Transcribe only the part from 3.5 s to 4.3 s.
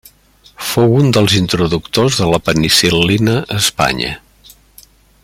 Espanya.